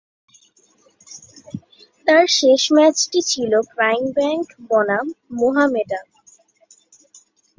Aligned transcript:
তার 2.07 2.25
শেষ 2.37 2.61
ম্যাচটি 2.75 3.19
ছিল 3.31 3.51
প্রাইম 3.71 4.03
ব্যাংক 4.17 4.45
বনাম 4.69 5.05
মোহামেডান। 5.39 6.05